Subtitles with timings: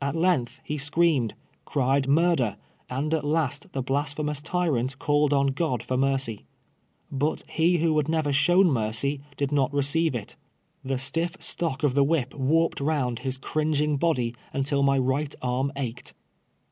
[0.00, 2.58] At length he screamed— cried murder—
[2.88, 6.44] and at last the blasphemous tyrant called on God for mercy.
[7.10, 10.36] But he who had never showm mercy did not receive it.
[10.84, 15.34] The stiff stock of the whip wai ped round his cringing body until my riglit
[15.42, 16.14] arm ached.